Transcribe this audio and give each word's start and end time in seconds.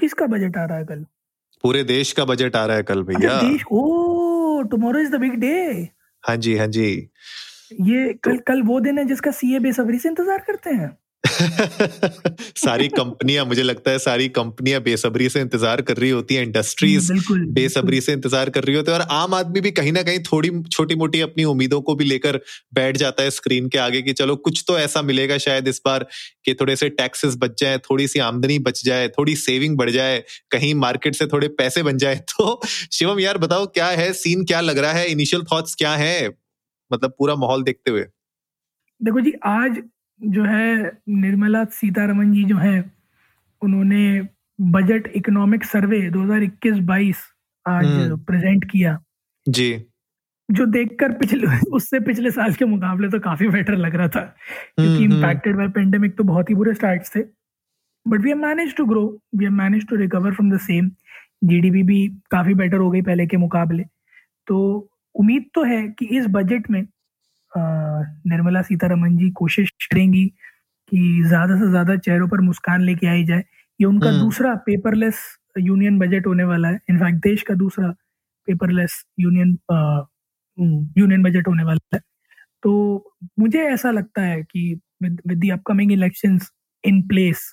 किसका 0.00 0.26
बजट 0.26 0.56
आ 0.56 0.64
रहा 0.64 0.78
है 0.78 0.84
कल? 0.84 1.04
पूरे 1.64 1.82
देश 1.84 2.12
का 2.12 2.24
बजट 2.24 2.56
आ 2.56 2.64
रहा 2.66 2.76
है 2.76 2.82
कल 2.82 3.02
भैया। 3.02 3.40
देश 3.40 3.64
ओ 3.72 4.62
tomorrow 4.70 5.00
is 5.00 5.10
the 5.12 5.20
big 5.20 5.34
day 5.40 5.56
हाँ 6.24 6.36
जी 6.36 6.56
हाँ 6.56 6.66
जी। 6.66 6.88
ये 7.80 8.12
कल 8.24 8.38
कल 8.46 8.62
वो 8.62 8.80
दिन 8.80 8.98
है 8.98 9.04
जिसका 9.04 9.30
सीए 9.30 9.58
बेसब्री 9.58 9.98
से 9.98 10.08
इंतज़ार 10.08 10.44
करते 10.46 10.70
हैं। 10.70 10.96
सारी 12.56 12.88
कंपनियाँ 12.88 13.44
मुझे 13.44 13.62
लगता 13.62 13.90
है 13.90 13.98
सारी 13.98 14.28
कंपनियाँ 14.28 14.80
बेसब्री 14.80 15.28
से 15.28 15.40
इंतज़ार 15.40 15.82
कर 15.82 15.96
रही 15.96 16.10
होती 16.10 16.34
है 16.34 16.42
इंडस्ट्रीज़ 16.42 17.12
बेसब्री 17.50 18.00
से 18.00 18.12
इंतज़ार 18.12 18.50
कर 18.50 18.64
रही 18.64 18.76
होती 18.76 18.90
है 18.90 18.98
और 18.98 19.06
आम 19.10 19.34
आदमी 19.34 19.60
भी 19.60 19.70
कहीं 19.70 19.92
ना 19.92 20.02
कहीं 20.02 20.18
थोड़ी 20.22 20.50
छोटी 20.62 20.94
मोटी 20.94 21.20
अपनी 21.20 21.44
उम्मीदों 21.44 21.80
को 21.80 21.94
भी 21.94 22.04
लेकर 22.04 22.40
बैठ 22.74 22.96
जाता 22.96 23.22
है 23.22 23.30
स्क्रीन 23.30 23.68
के 23.68 23.78
आगे 23.78 24.02
कि 24.02 24.12
चलो 24.12 24.36
कुछ 24.36 24.64
तो 24.68 24.78
ऐसा 24.78 25.02
मिलेगा 25.02 25.38
शायद 25.38 25.68
इस 25.68 25.80
बार 25.86 26.06
कि 26.44 26.54
थोड़े 26.54 26.76
से 26.76 26.88
टैक्सेस 26.90 27.36
बच 27.36 27.60
जाए 27.60 27.78
थोड़ी 27.78 28.08
सी 28.08 28.18
आमदनी 28.18 28.58
बच 28.58 28.84
जाए 28.84 29.08
थोड़ी 29.08 29.36
सेविंग 29.36 29.76
बढ़ 29.78 29.90
जाए 29.90 30.22
कहीं 30.50 30.74
मार्केट 30.74 31.14
से 31.14 31.26
थोड़े 31.26 31.48
पैसे 31.48 31.82
बन 31.82 31.98
जाए। 31.98 32.16
तो 32.30 32.60
शिवम 32.92 33.20
यार 33.20 33.38
बताओ 33.38 33.66
क्या 33.66 33.86
है? 33.86 34.12
सीन 34.12 34.44
क्या 34.44 34.60
लग 34.60 34.78
रहा 34.78 34.92
है? 34.92 35.06
इनिशियल 35.06 35.42
थॉट्स 35.52 35.74
क्या 35.74 35.94
है? 35.96 36.28
मतलब 36.90 37.14
पूरा 37.18 37.34
माहौल 37.36 37.62
देखते 37.62 37.90
हुए। 37.90 38.04
देखो 39.00 39.20
जी 39.20 39.32
आज 39.46 39.82
जो 40.22 40.44
है 40.44 40.92
निर्मला 41.08 41.64
सीतारमन 41.64 42.32
जी 42.32 42.44
जो 42.44 42.56
है 42.56 42.92
उन्होंने 43.62 44.28
बजट 44.60 45.06
इकोनॉमिक 45.16 45.64
सर्वे 45.64 46.10
2021-22 46.10 47.16
आज 47.66 47.86
हम्म। 47.86 48.16
प्रेजेंट 48.16 48.64
किया। 48.64 48.98
जी। 49.48 49.86
जो 50.50 50.66
देखकर 50.66 51.12
पिछले 51.12 51.46
उससे 51.70 52.00
पिछले 52.00 52.30
साल 52.30 52.54
के 52.54 52.64
मुकाबले 52.64 53.08
तो 53.08 53.18
काफ़ी 53.20 53.48
बेटर 53.48 53.76
लग 53.76 53.94
रहा 53.94 54.08
था 54.08 54.20
क्योंकि 54.20 54.92
हम्म, 54.92 55.04
हम्म। 55.04 55.14
इम्पैक्टेड 55.14 55.56
बाय 55.56 55.68
पेंडेमिक 55.68 56.16
तो 56.18 56.24
बहुत 56.24 56.50
ही 56.50 56.54
बुरे 56.54 56.74
स्टार्ट्स 56.74 57.16
थे। 57.16 57.20
But 58.08 58.20
we 58.20 58.34
manage 58.34 58.76
to 58.76 58.84
grow 58.84 59.22
we 59.36 59.48
manage 59.48 59.86
to 59.88 59.96
recover 59.96 60.34
from 60.34 60.50
the 60.50 60.58
same 60.60 60.90
GDP 61.44 61.82
भी 61.82 62.08
काफ़ी 62.30 62.54
बेटर 62.54 62.76
हो 62.76 62.90
गई 62.90 63.02
पहले 63.02 63.26
के 63.26 63.36
मुकाबले। 63.36 63.84
तो 64.46 64.88
उम्मीद 65.14 65.44
तो 65.54 65.64
है 65.64 65.88
कि 65.88 66.06
इस 66.06 66.26
बजट 66.26 66.70
में 66.70 66.86
निर्मला 67.52 68.62
सीतारमन 68.62 69.16
जी 69.16 69.30
कोशिश 69.34 69.70
करेंगी 69.82 70.26
कि 70.92 71.22
ज़्यादा 71.22 71.56
से 71.56 71.70
ज़्यादा 71.70 71.96
चेहरों 71.98 72.28
पर 72.28 72.40
मुस्कान 72.40 72.82
लेके 72.82 73.06
आई 73.06 73.24
जाए 73.24 73.44
ये 73.80 73.86
उनका 73.86 74.08
हम्म। 74.08 74.20
दूसरा 74.20 74.54
पेपरलेस 74.66 75.20
यूनियन 75.58 75.98
बजट 75.98 76.26
होने 76.26 76.44
वाला 76.44 76.68
है 76.68 76.78
इनफैक्ट 76.90 77.18
देश 77.22 77.42
का 77.42 77.54
दूसरा 77.54 77.90
पेपरलेस 78.48 79.02
यूनियन 79.20 79.56
यूनियन 80.98 81.22
बजट 81.22 81.48
होने 81.48 81.64
वाला 81.64 81.96
है 81.96 82.00
तो 82.62 82.72
मुझे 83.38 83.62
ऐसा 83.64 83.90
लगता 83.90 84.22
है 84.22 84.42
कि 84.42 84.80
with 85.02 85.20
the 85.28 85.50
upcoming 85.52 85.92
elections 85.92 86.50
in 86.84 87.02
place 87.08 87.52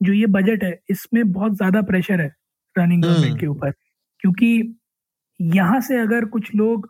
जो 0.00 0.12
ये 0.12 0.26
बजट 0.28 0.64
है 0.64 0.78
इसमें 0.90 1.22
बहुत 1.32 1.56
ज़्यादा 1.56 1.82
प्रेशर 1.82 2.20
है 2.20 2.32
रनिंग 2.76 3.04
हम्म। 3.04 3.14
गवर्नमेंट 3.14 3.40
के 3.40 3.46
ऊपर 3.46 3.70
क्योंकि 4.22 4.76
यहाँ 5.40 5.80
से 5.80 6.00
अगर 6.00 6.24
कुछ 6.26 6.54
लोग 6.54 6.88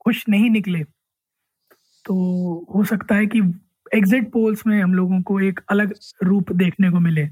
खुश 0.00 0.24
नहीं 0.28 0.50
निकले 0.50 0.82
तो 2.04 2.14
हो 2.74 2.84
सकता 2.84 3.14
है 3.14 3.26
कि 3.26 3.40
एग्जिट 3.92 4.30
पोल्स 4.32 4.66
में 4.66 4.80
हम 4.82 4.94
लोगों 4.94 5.20
को 5.22 5.40
एक 5.40 5.60
अलग 5.70 5.94
रूप 6.22 6.52
देखने 6.54 6.90
को 6.90 7.00
मिले 7.00 7.22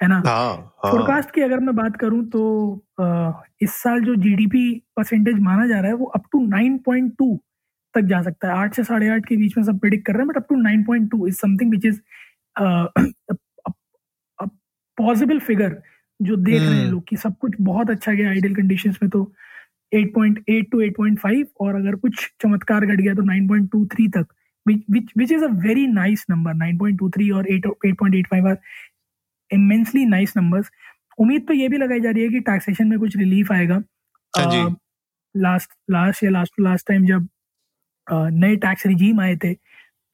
है 0.00 0.08
ना? 0.08 0.22
हाँ 0.26 0.46
हाँ। 0.84 0.92
फोरकास्ट 0.92 1.30
की 1.30 1.40
अगर 1.40 1.60
मैं 1.60 1.74
बात 1.76 1.96
करूँ 1.96 2.24
तो 2.30 2.42
अ, 3.00 3.42
इस 3.62 3.74
साल 3.82 4.00
जो 4.00 4.14
जीडीपी 4.16 4.64
परसेंटेज 4.96 5.38
माना 5.40 5.66
जा 5.66 5.80
रहा 5.80 5.88
है 5.88 5.94
वो 5.96 6.06
अप 6.16 6.24
टू 6.32 6.40
9.2 6.48 7.36
तक 7.94 8.02
जा 8.06 8.22
सकता 8.22 8.48
है। 8.48 8.58
आठ 8.58 8.74
से 8.74 8.84
साढ़े 8.84 9.08
आठ 9.08 9.26
के 9.26 9.36
बीच 9.36 9.56
में 9.58 9.64
सब 9.64 9.78
प्रिडिक्ट 9.80 10.06
कर 10.06 10.12
रहे 10.12 10.22
हैं 10.22 10.28
but 10.28 10.36
up 10.36 10.46
to 10.50 10.56
9.2 10.62 11.26
is 11.28 11.36
something 11.36 11.70
which 11.70 11.86
is 11.86 12.00
possible 14.98 15.38
figure 15.40 15.80
जो 16.20 16.36
देख 16.38 16.60
रहे 16.60 16.68
हैं 16.70 16.80
हम्म। 16.80 16.90
लोग 16.90 17.04
कि 17.08 17.16
सब 17.16 17.36
कुछ 17.38 17.52
बहुत 17.62 17.90
अच्छा 17.90 18.12
गया 18.12 18.30
आइडियल 18.30 18.54
कंडीशंस 18.54 18.98
में 19.02 19.10
तो। 19.10 19.22
8.8 19.92 20.70
टू 20.72 20.82
8.5 20.82 21.46
और 21.60 21.74
अगर 21.74 21.94
कुछ 21.96 22.26
चमत्कार 22.40 22.86
घट 22.86 23.00
गया 23.00 23.14
तो 23.14 23.22
9.23 23.22 24.08
तक 24.16 24.26
which 24.66 25.30
is 25.32 25.42
a 25.42 25.48
very 25.62 25.86
nice 25.92 26.22
number 26.30 26.52
9.23 26.54 27.30
और 27.36 27.46
8 27.52 27.66
8.85 27.86 28.48
आर 28.48 28.58
इमेंसली 29.50 30.04
नाइस 30.06 30.36
नंबर्स 30.36 30.70
उम्मीद 31.18 31.46
तो 31.48 31.54
ये 31.54 31.68
भी 31.68 31.76
लगाई 31.76 32.00
जा 32.00 32.10
रही 32.10 32.22
है 32.22 32.28
कि 32.28 32.40
टैक्सेशन 32.40 32.88
में 32.88 32.98
कुछ 32.98 33.16
रिलीफ 33.16 33.52
आएगा। 33.52 33.82
हाँ 34.34 34.76
लास्ट 35.34 35.70
लास्ट 35.90 36.24
या 36.24 36.30
लास्ट 36.30 36.52
टू 36.56 36.64
लास्ट 36.64 36.86
टाइम 36.88 37.06
जब 37.06 37.28
नए 38.12 38.56
टैक्स 38.56 38.86
रिजीम 38.86 39.20
आए 39.20 39.36
थे 39.44 39.52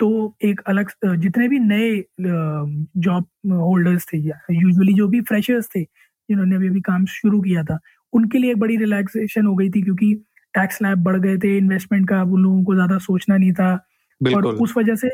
तो 0.01 0.37
एक 0.45 0.61
अलग 0.67 0.91
जितने 1.05 1.49
भी 1.49 1.59
नए 1.59 1.91
जॉब 2.21 3.27
होल्डर्स 3.53 4.07
थे 4.13 4.19
यूजुअली 4.19 4.95
जो 4.95 5.09
भी 5.09 5.21
फ्रेशर्स 5.31 5.69
थे 5.77 5.83
जिन्होंने 5.83 6.57
अभी 6.57 6.69
अभी 6.69 6.81
काम 6.81 7.05
शुरू 7.11 7.41
किया 7.41 7.63
था 7.65 7.79
उनके 8.17 8.39
लिए 8.39 8.51
एक 8.51 8.59
बड़ी 8.59 8.77
रिलैक्सेशन 8.77 9.47
हो 9.47 9.55
गई 9.57 9.69
थी 9.71 9.83
क्योंकि 9.83 10.15
टैक्स 10.55 10.77
स्लैब 10.79 11.03
बढ़ 11.05 11.17
गए 11.21 11.37
थे 11.39 11.57
इन्वेस्टमेंट 11.57 12.09
का 12.09 12.23
उन 12.23 12.43
लोगों 12.43 12.63
को 12.65 12.75
ज़्यादा 12.75 12.99
सोचना 13.01 13.37
नहीं 13.37 13.53
था। 13.55 13.73
और 14.21 14.47
उस 14.47 14.75
वजह 14.77 14.95
से 14.97 15.09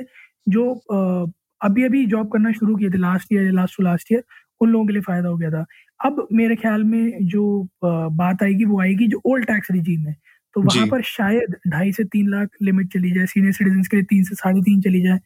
जो 0.48 0.70
अभी 1.60 1.84
अभी 1.84 2.04
जॉब 2.06 2.30
करना 2.32 2.52
शुरू 2.52 2.76
किए 2.76 2.90
थे 2.90 2.98
last 2.98 3.32
year 3.32 3.50
last 3.52 3.76
to 3.76 3.82
last 3.82 4.12
year 4.12 4.22
उन 4.60 4.70
लोगों 4.70 4.86
के 4.86 4.92
लिए 4.92 5.02
फ़ायदा 5.02 5.28
हो 5.28 5.36
गया 5.36 5.50
था। 5.50 5.64
अब 6.00 6.26
मेरे 6.32 6.56
ख्याल 6.56 6.84
में 6.84 7.26
जो 7.28 7.68
बात 7.84 8.42
आएगी 8.42 8.64
वो 8.64 8.80
आएगी 8.80 9.08
जो 9.08 9.20
ओल्ड 9.26 9.46
टैक्स 9.46 9.70
रिजीम 9.70 10.06
है। 10.06 10.16
तो 10.56 10.62
वहाँ 10.62 10.86
पर 10.86 11.02
शायद 11.02 11.56
ढाई 11.68 11.92
से 11.92 12.04
तीन 12.06 12.28
लाख 12.30 12.48
लिमिट 12.62 12.92
चली 12.92 13.10
जाए 13.10 13.26
सीनियर 13.26 13.52
सिटीजन 13.52 13.82
के 13.82 13.96
लिए 13.96 14.04
तीन 14.06 14.24
से 14.24 14.34
साढ़े 14.34 14.60
तीन 14.62 14.80
चली 14.80 15.00
जाए। 15.02 15.20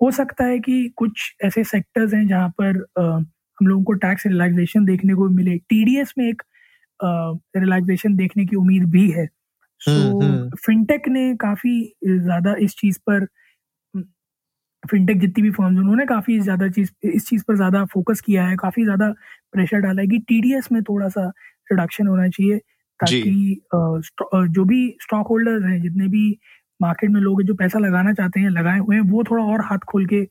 हो 0.00 0.10
सकता 0.10 0.44
है 0.44 0.58
कि 0.58 0.88
कुछ 0.96 1.34
ऐसे 1.44 1.64
सेक्टर्स 1.66 2.14
हैं 2.14 2.26
जहाँ 2.28 2.48
पर 2.60 2.84
हम 2.98 3.66
लोगों 3.66 3.82
को 3.84 3.92
टैक्स 4.04 4.26
रिलैक्सेशन 4.26 4.84
देखने 4.84 5.14
को 5.14 5.28
मिले। 5.30 5.56
टीडीएस 5.68 6.14
में 6.18 6.28
एक 6.28 6.42
रिलैक्सेशन 7.02 8.16
देखने 8.16 8.44
की 8.46 8.56
उम्मीद 8.56 8.84
भी 8.90 9.10
है। 9.10 9.26
सो 9.80 9.90
हम्म, 9.92 10.22
हम्म। 10.24 10.50
फिनटेक 10.66 11.08
ने 11.08 11.34
काफ़ी 11.40 11.80
ज़्यादा 12.04 12.54
इस 12.60 12.74
चीज़ 12.78 12.98
पर 13.08 13.26
फिनटेक 14.82 15.20
जितनी 15.20 15.42
भी 15.42 15.50
फर्म्स 15.50 15.78
उन्होंने 15.80 16.04
काफ़ी 16.06 16.38
ज़्यादा 16.40 16.68
चीज़ 16.70 16.90
इस 17.06 17.26
चीज़ 17.28 17.42
पर 17.48 17.56
ज़्यादा 17.56 17.84
फोकस 17.84 18.20
किया 18.20 18.46
है 18.46 18.56
काफ़ी 18.56 18.84
ज़्यादा 18.84 19.10
प्रेशर 19.52 19.80
डाला 19.80 20.02
है 20.02 20.08
कि 20.08 20.18
टीडीएस 20.28 20.68
में 20.72 20.82
थोड़ा 20.84 21.08
सा 21.08 21.26
रिडक्शन 21.72 22.06
होना 22.06 22.28
चाहिए 22.28 22.58
ताकि 23.00 23.60
जो 24.50 24.64
भी 24.64 24.80
स्टॉक 25.02 25.28
होल्डर्स 25.28 25.64
हैं 25.64 25.80
जितने 25.82 26.08
भी 26.08 26.24
मार्केट 26.80 27.10
में 27.10 27.20
लोग 27.20 27.40
हैं 27.40 27.46
जो 27.48 27.54
पैसा 27.54 27.78
लगाना 27.78 28.12
चाहते 28.14 28.40
हैं 28.40 28.50
लगाए 28.50 28.78
हुए 28.78 28.96
हैं 28.96 29.02
वो 29.10 29.24
थोड़ा 29.24 29.44
और 29.44 29.62
हाथ 29.64 29.78
खोल 29.88 30.06
के 30.06 30.22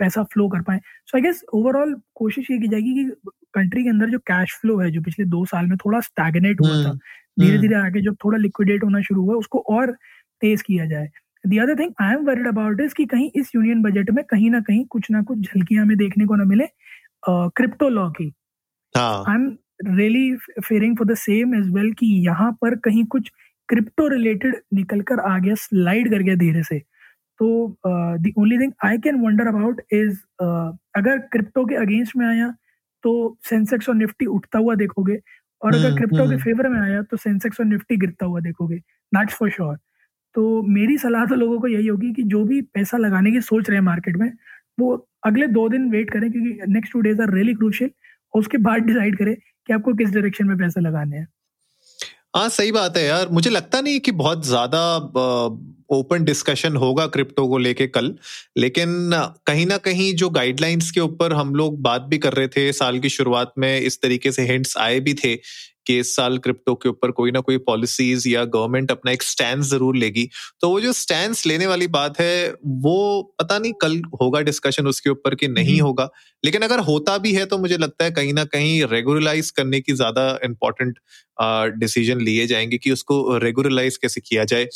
पैसा 0.00 0.22
फ्लो 0.24 0.48
कर 0.48 0.62
पाए। 0.62 0.78
सो 1.06 1.18
आई 1.18 1.22
गेस 1.22 1.42
ओवरऑल 1.54 1.94
कोशिश 2.16 2.50
ये 2.50 2.58
की 2.58 2.68
जाएगी 2.68 2.94
कि 2.94 3.04
कंट्री 3.54 3.82
के 3.82 3.88
अंदर 3.90 4.10
जो 4.10 4.18
कैश 4.26 4.54
फ्लो 4.60 4.78
है 4.78 4.90
जो 4.90 5.00
पिछले 5.02 5.24
दो 5.26 5.44
साल 5.46 5.66
में 5.66 5.76
थोड़ा 5.84 6.00
स्टैगनेट 6.02 6.60
हुआ 6.60 6.70
था 6.74 6.88
हम्म, 6.88 6.98
धीरे 7.38 7.50
हम्म। 7.50 7.60
धीरे 7.62 7.74
आगे 7.76 8.00
जब 8.02 8.16
थोड़ा 8.24 8.38
लिक्विडेट 8.38 8.84
होना 8.84 9.00
शुरू 9.02 9.22
हुआ 9.22 9.36
उसको 9.36 9.58
और 9.70 9.92
तेज 10.42 10.62
किया 10.62 10.86
जाए। 10.86 11.08
The 11.44 11.58
other 11.62 11.78
thing 11.78 11.92
I 12.02 12.14
am 12.14 12.24
worried 12.26 12.46
about 12.48 12.80
is 12.80 12.94
कि 12.96 13.04
कहीं 13.06 13.30
इस 13.36 13.50
यूनियन 13.54 13.82
बजट 13.82 14.10
में 14.10 14.24
कहीं 14.24 14.50
ना 14.50 14.60
कहीं 14.68 14.84
कुछ 14.90 15.10
ना 15.10 15.22
कुछ 15.22 15.38
झलकियाँ 15.38 15.84
हमें 15.84 15.96
देखने 15.98 16.26
को 16.26 16.36
ना 16.36 16.44
मिले 16.44 16.66
क्रिप्टो 17.28 17.88
लॉ 17.88 18.08
की। 18.10 18.32
I 18.94 19.34
am 19.34 19.46
really 19.86 20.34
fearing 20.36 20.96
for 20.98 21.06
the 21.06 21.14
same 21.18 21.54
as 21.54 21.68
well 21.74 21.92
कि 21.98 22.06
यहाँ 22.26 22.50
पर 22.62 22.74
कहीं 22.84 23.04
कुछ 23.14 23.30
क्रिप्टो 23.68 24.08
रिलेटेड 24.08 24.56
निकल 24.74 25.00
कर 25.10 25.20
आ 25.30 25.38
गया 25.38 25.54
स्लाइड 25.58 26.10
कर 26.10 26.22
गया 26.22 26.34
धीरे 26.36 26.62
से। 26.62 26.78
तो 27.40 27.46
the 27.86 28.32
only 28.38 28.58
thing 28.58 28.72
I 28.84 28.98
can 29.04 29.20
wonder 29.20 29.46
about 29.48 29.80
is 29.92 30.18
अगर 30.98 31.18
क्रिप्टो 31.32 31.64
के 31.66 31.74
अगेंस्ट 31.76 32.16
में 32.16 32.26
आया 32.26 32.54
तो 33.04 33.12
सेंसेक्स 33.44 33.88
और 33.88 33.94
निफ्टी 33.94 34.26
उठता 34.28 34.58
हुआ 34.58 34.74
देखोगे 34.76 35.18
और 35.62 35.74
अगर 35.74 35.84
हम्म, 35.84 35.96
क्रिप्टो 35.96 36.16
के 36.18 36.22
हम्म। 36.24 36.38
फेवर 36.38 36.68
में 36.68 36.80
आया 36.80 37.02
तो 37.02 37.16
सेंसेक्स 37.16 37.60
और 37.60 37.66
निफ्टी 37.66 37.96
गिरता 37.96 38.26
हुआ 38.26 38.40
देखोगे 38.40 38.76
दैट्स 39.12 39.34
फॉर 39.34 39.50
श्योर 39.50 39.76
तो 40.34 40.62
मेरी 40.70 40.96
सलाह 40.98 41.24
तो 41.26 41.34
लोगों 41.34 41.58
को 41.60 41.68
यही 41.68 41.86
होगी 41.86 42.12
कि 42.12 42.22
जो 42.28 42.44
भी 42.44 42.60
पैसा 42.74 42.98
लगाने 42.98 43.30
की 43.30 43.40
सोच 43.42 43.68
रहे 43.68 43.78
हैं 43.78 43.84
मार्केट 43.84 44.16
में 44.16 44.30
वो 44.80 44.94
अगले 45.26 45.46
दो 45.48 45.68
दिन 45.68 45.90
वेट 45.90 46.10
करें 46.10 46.30
क्योंकि 46.32 46.72
next 46.72 46.92
two 46.92 47.00
days 47.00 47.22
are 47.22 47.32
really 47.32 47.54
crucial 47.54 47.90
और 48.34 48.40
उसके 48.40 48.58
बाद 48.60 48.82
डिसाइड 48.82 49.18
करें 49.18 49.34
कि 49.34 49.72
आपको 49.72 49.94
किस 49.94 50.10
डायरेक्शन 50.10 50.48
में 50.48 50.56
पैसा 50.58 50.80
लगाने 50.80 51.16
हैं 51.16 51.26
हाँ 52.34 52.48
सही 52.48 52.70
बात 52.72 52.96
है 52.96 53.04
यार। 53.04 53.28
मुझे 53.28 53.50
लगता 53.50 53.80
नहीं 53.80 53.98
कि 54.00 54.10
बहुत 54.12 54.44
ज़्यादा 54.46 54.78
ओपन 55.90 56.24
डिस्कशन 56.24 56.76
होगा 56.76 57.06
क्रिप्टो 57.06 57.46
को 57.48 57.58
लेके 57.58 57.86
कल, 57.88 58.14
लेकिन 58.56 59.10
कहीं 59.46 59.66
ना 59.66 59.76
कहीं 59.78 60.12
जो 60.16 60.30
गाइडलाइंस 60.30 60.90
के 60.90 61.00
ऊपर 61.00 61.32
हम 61.32 61.54
लोग 61.54 61.80
बात 61.82 62.02
भी 62.02 62.18
कर 62.18 62.32
रहे 62.32 62.48
थे 62.48 62.72
साल 62.72 62.98
की 62.98 63.08
शुरुआत 63.08 63.52
में, 63.58 63.80
इस 63.80 64.00
तरीके 64.02 64.32
से 64.32 64.42
हिंट्स 64.42 64.76
आए 64.78 64.98
भी 65.00 65.14
थे 65.14 65.34
कि 65.86 65.98
इस 65.98 66.14
साल 66.16 66.38
क्रिप्टो 66.38 66.74
के 66.76 66.88
ऊपर 66.88 67.10
कोई 67.12 67.30
ना 67.30 67.40
कोई 67.40 67.58
पॉलिसीज़ 67.62 68.28
या 68.28 68.44
गवर्नमेंट 68.46 68.90
अपना 68.90 69.12
एक 69.12 69.22
स्टैंड 69.22 69.62
ज़रूर 69.64 69.96
लेगी। 69.96 70.28
तो 70.60 70.68
वो 70.70 70.80
जो 70.80 70.92
स्टैंड 70.94 71.34
लेने 71.46 71.66
वाली 71.66 71.86
बात 71.90 72.20
है 72.20 72.52
वो 72.82 73.22
पता 73.40 73.58
नहीं 73.58 73.72
कल 73.82 74.00
होगा 74.22 74.40
डिस्कशन 74.42 74.86
उसके 74.86 75.10
ऊपर 75.10 75.34
कि 75.34 75.48
नहीं 75.50 75.80
होगा। 75.80 76.08
लेकिन 76.44 76.62
अगर 76.62 76.80
होता 76.82 77.16
भी 77.18 77.32
है 77.34 77.44
तो 77.46 77.58
मुझे 77.58 77.76
लगता 77.78 78.04
है 78.04 78.10
कहीं 78.12 78.32
ना 78.34 78.44
कहीं 78.46 78.82
रेगुलराइज 78.86 79.50
करने 79.52 79.80
की 79.80 79.92
ज़्यादा 79.94 80.28
इंपॉर्टेंट 80.44 80.98
डिसीज़न 81.78 82.20
लिए 82.20 82.46
जाएँगे 82.46 82.78
कि 82.78 82.90
उसको 82.90 83.36
रेगुलराइज 83.38 83.96
कैसे 83.96 84.20
किया 84.20 84.44
जाए 84.44 84.68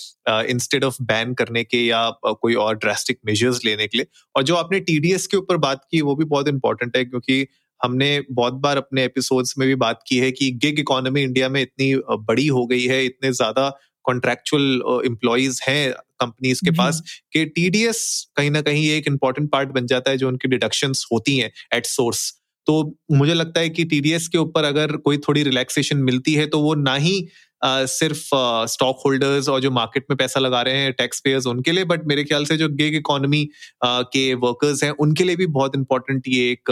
इंस्टेड 0.51 0.85
ऑफ़ 0.85 0.97
बैन 1.05 1.35
करने 1.35 1.65
के 1.65 1.85
या 1.87 2.09
कोई 2.25 2.55
और 2.57 2.77
ड्रास्टिक 2.77 3.19
मेजर्स 3.27 3.65
लेने 3.65 3.87
के 3.87 3.99
लिए। 3.99 4.07
और 4.35 4.43
जो 4.43 4.55
आपने 4.57 4.81
टीडीएस 4.83 5.27
के 5.27 5.37
ऊपर 5.37 5.57
बात 5.59 5.85
की 5.91 6.01
वो 6.03 6.15
भी 6.17 6.25
बहुत 6.27 6.49
इंपॉर्टेंट 6.49 6.97
है 6.97 7.05
क्योंकि 7.05 7.47
हमने 7.83 8.11
बहुत 8.31 8.55
बार 8.55 8.77
अपने 8.77 9.05
एपिसोड्स 9.05 9.55
में 9.59 9.67
भी 9.69 9.75
बात 9.75 10.01
की 10.07 10.19
है 10.19 10.31
कि 10.31 10.51
गिग 10.63 10.79
इकोनॉमी 10.81 11.23
इंडिया 11.23 11.49
में 11.49 11.61
इतनी 11.63 11.95
बड़ी 12.25 12.47
हो 12.47 12.67
गई 12.67 12.85
है 12.85 13.05
इतने 13.05 13.33
ज़्यादा 13.33 13.69
कॉन्ट्रेक्चुअल 14.05 15.03
एम्प्लॉयज़ 15.07 15.61
हैं 15.69 15.93
कंपनीज़ 15.93 16.61
के 16.65 16.71
पास 16.71 17.03
कि 17.33 17.45
टीडीएस 17.47 18.01
कहीं 18.37 18.51
ना 18.51 18.61
कहीं 18.61 18.89
एक 18.91 19.09
इंपॉर्टेंट 19.09 19.51
पार्ट 19.51 19.69
बन 19.69 19.87
जाता 19.87 20.11
है 20.11 20.17
जो 20.17 20.29
उनकी 20.29 20.49
डिडक्शन 20.49 20.93
होती 21.13 21.37
हैं 21.39 21.51
एट 21.75 21.87
सोर्स 21.87 22.33
तो 22.67 22.75
मुझे 23.13 23.35
लगता 23.35 23.61
है 23.61 23.69
कि 23.69 23.85
टीडीएस 23.85 24.27
के 24.29 24.39
ऊपर 24.39 24.65
अगर 24.65 24.97
कोई 24.97 25.19
थोड़ी 25.19 25.43
रिलैक्सेशन 25.43 25.97
मिलती 25.97 26.35
है 26.35 26.47
तो 26.47 26.61
वो 26.61 26.75
ना 26.75 26.95
ही 26.97 27.21
Uh, 27.63 27.87
सिर्फ़ 27.87 28.29
स्टॉक 28.71 29.01
होल्डर्स 29.05 29.49
और 29.49 29.61
जो 29.61 29.71
मार्केट 29.71 30.05
में 30.11 30.17
पैसा 30.17 30.41
लगा 30.41 30.61
रहे 30.63 30.79
हैं 30.79 30.93
टैक्स 30.93 31.21
पेयर्स 31.21 31.47
उनके 31.47 31.73
लिए 31.73 31.85
बट 31.85 32.05
मेरे 32.07 32.25
ख्याल 32.25 32.45
से 32.45 32.57
जो 32.57 32.69
गिग 32.73 32.95
इकोनॉमी 32.95 33.43
uh, 33.85 34.05
के 34.13 34.35
वर्कर्स 34.35 34.83
हैं 34.85 34.91
उनके 34.99 35.25
लिए 35.25 35.37
भी 35.37 35.47
बहुत 35.47 35.77
इंपॉर्टेंट 35.77 36.29
ये 36.29 36.51
एक 36.51 36.71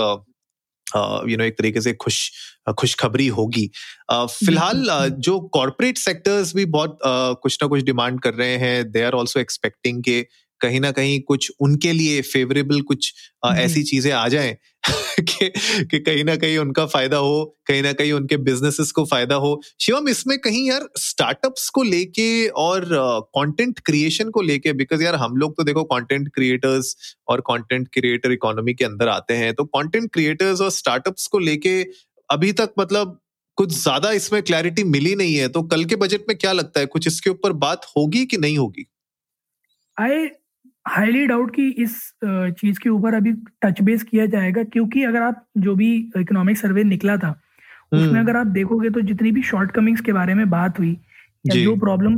यू 0.95 1.37
नो 1.37 1.45
एक 1.45 1.59
तरीके 1.59 1.81
से 1.81 1.93
खुश 1.93 2.31
खुशखबरी 2.79 3.27
होगी। 3.29 3.67
फ़िलहाल 4.13 4.87
जो 5.19 5.39
कॉरपोरेट 5.53 5.99
सेक्टर्स 5.99 6.55
भी 6.57 6.65
बहुत 6.65 6.99
कुछ 7.43 7.59
ना 7.63 7.69
कुछ 7.69 7.83
डिमांड 7.83 8.21
कर 8.21 8.35
रहे 8.35 8.57
हैं 8.57 8.91
दे 8.91 9.03
आर 9.03 9.13
ऑल्सो 9.13 9.41
एक्सपेक्टिंग 9.41 10.03
के 10.03 10.21
कहीं 10.61 10.81
ना 10.81 10.91
कहीं 10.91 11.21
कुछ 11.21 11.51
उनके 11.61 11.93
लिए 11.93 12.21
फेवरेबल 12.23 12.81
कुछ 12.83 13.13
ऐसी 13.47 13.83
चीज़ें 13.83 14.13
आ 14.13 14.27
जाएँ। 14.29 14.57
कि, 15.21 15.49
कि 15.83 15.99
कहीं 16.01 16.25
ना 16.25 16.37
कहीं 16.37 16.57
उनका 16.59 16.85
फ़ायदा 16.87 17.17
हो 17.19 17.45
कहीं 17.69 17.83
ना 17.83 17.93
कहीं 17.93 18.13
उनके 18.13 18.37
बिजनेसेस 18.39 18.91
को 18.93 19.05
फ़ायदा 19.05 19.35
हो। 19.37 19.61
शिवम 19.81 20.09
इसमें 20.09 20.37
कहीं 20.39 20.67
यार 20.69 20.89
स्टार्टअप्स 20.99 21.69
को 21.71 21.83
लेके 21.83 22.27
और 22.59 22.85
कंटेंट 23.37 23.79
क्रिएशन 23.87 24.31
को 24.31 24.43
लेके 24.43 24.73
बिकॉज़ 24.75 25.03
यार 25.03 25.15
हम 25.17 25.37
लोग 25.37 25.57
तो 25.57 25.65
देखो 25.65 25.85
कंटेंट 25.87 26.29
क्रिएटर्स 26.35 26.95
और 27.29 27.41
कंटेंट 27.43 27.89
क्रिएटर 27.93 28.33
इकोनॉमी 28.33 28.75
के 28.75 28.85
अंदर 28.85 29.09
आते 29.09 29.35
हैं 29.35 29.53
तो 29.55 29.65
कंटेंट 29.67 30.11
क्रिएटर्स 30.13 30.61
और 30.61 30.71
स्टार्टअप्स 30.73 31.27
को 31.27 31.39
लेके 31.41 31.81
अभी 32.31 32.53
तक 32.55 32.73
मतलब 32.79 33.19
कुछ 33.59 33.73
ज़्यादा 33.73 34.11
इसमें 34.13 34.43
क्लैरिटी 34.43 34.85
मिली 34.87 35.15
नहीं 35.15 35.35
है 35.35 35.49
तो 35.49 35.63
कल 35.65 35.85
के 35.85 35.97
बजट 35.97 36.23
में 36.29 36.37
क्या 36.39 36.53
लगता 36.53 36.81
है? 36.81 36.87
कुछ 36.87 37.07
इसके 37.07 37.31
ऊपर 37.31 37.53
बात 37.59 37.85
होगी 37.97 38.25
कि 38.27 38.37
नहीं 38.37 38.59
होगी? 38.59 38.87
आई 39.97 40.27
हाईली 40.87 41.27
डाउट 41.27 41.55
कि 41.55 41.69
इस 41.79 41.99
चीज़ 42.25 42.79
के 42.81 42.91
ऊपर 42.91 43.15
अभी 43.15 43.33
टच 43.63 43.81
बेस 43.81 44.03
किया 44.03 44.27
जाएगा 44.27 44.63
क्योंकि 44.67 45.03
अगर 45.05 45.23
आप 45.23 45.47
जो 45.59 45.75
भी 45.75 45.95
इकोनॉमिक 46.17 46.59
सर्वे 46.59 46.85
निकला 46.85 47.17
था 47.17 47.31
उसमें 47.93 48.07
हम्म। 48.07 48.21
अगर 48.21 48.37
आप 48.37 48.47
देखोगे 48.49 48.91
तो 48.91 49.01
जितनी 49.03 49.31
भी 49.31 49.43
शॉर्ट 49.43 49.71
कमिंग्स 49.73 50.01
के 50.01 50.13
बारे 50.13 50.35
में 50.35 50.49
बात 50.51 50.79
हुई 50.79 50.97
या 51.45 51.63
जो 51.65 51.77
प्रॉब्लम 51.77 52.15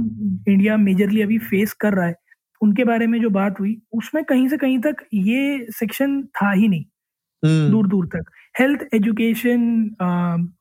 इंडिया 0.49 0.76
मेजरली 0.79 1.23
अभी 1.23 1.38
फेस 1.41 1.73
कर 1.81 1.94
रहा 1.94 2.06
है 2.06 2.15
उनके 2.61 2.85
बारे 2.85 3.06
में 3.06 3.20
जो 3.23 3.31
बात 3.31 3.61
हुई 3.61 3.76
उसमें 3.94 4.23
कहीं 4.25 4.49
से 4.49 4.56
कहीं 4.56 4.79
तक 4.81 5.05
ये 5.15 5.67
सेक्शन 5.70 6.23
था 6.32 6.50
ही 6.53 6.69
नहीं 6.69 6.85
हम्म। 7.43 7.70
दूर 7.70 7.87
दूर 7.88 8.06
तक 8.06 8.31
हेल्थ 8.55 8.87
एजुकेशन 8.94 9.67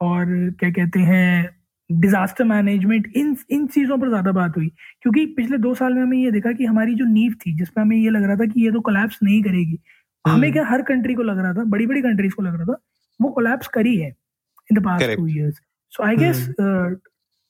और 0.01 0.25
क्या 0.59 0.69
कहते 0.71 0.99
हैं 1.01 1.56
डिजास्टर 1.89 2.43
मैनेजमेंट 2.43 3.07
इन 3.15 3.35
इन 3.51 3.65
चीज़ों 3.67 3.97
पर 3.97 4.09
ज़्यादा 4.09 4.31
बात 4.31 4.57
हुई। 4.57 4.67
क्योंकि 5.01 5.25
पिछले 5.37 5.57
दो 5.57 5.73
साल 5.75 5.93
में 5.93 6.01
हमें 6.01 6.17
ये 6.17 6.31
देखा 6.31 6.51
कि 6.51 6.65
हमारी 6.65 6.95
जो 6.95 7.05
नींव 7.07 7.33
थी 7.45 7.55
जिसमें 7.57 7.83
हमें 7.83 7.95
ये 7.97 8.09
लग 8.09 8.23
रहा 8.23 8.35
था 8.35 8.45
कि 8.45 8.65
ये 8.65 8.71
तो 8.71 8.81
कोलैप्स 8.81 9.19
नहीं 9.23 9.41
करेगी 9.43 9.79
हमें 10.25 10.35
हम्म। 10.37 10.51
क्या 10.53 10.65
हर 10.67 10.81
कंट्री 10.83 11.13
को 11.13 11.23
लग 11.23 11.39
रहा 11.39 11.53
था 11.53 11.63
बड़ी 11.67 11.87
बड़ी 11.87 12.01
कंट्रीज़ 12.01 12.33
को 12.33 12.43
लग 12.43 12.55
रहा 12.55 12.65
था 12.65 12.77
वो 13.19 13.29
कोलैप्स 13.31 13.67
करी 13.73 13.95
है 13.97 14.09
in 14.09 14.79
the 14.79 14.83
past 14.85 15.15
two 15.15 15.27
years 15.27 15.61
so 15.93 16.03
I 16.03 16.15
guess 16.15 16.47